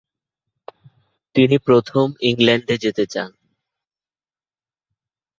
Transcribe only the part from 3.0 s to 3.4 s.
চান।